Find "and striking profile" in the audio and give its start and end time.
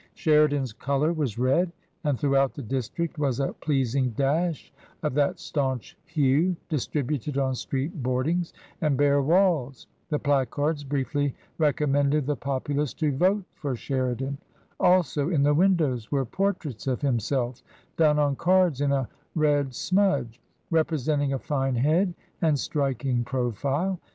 22.41-23.99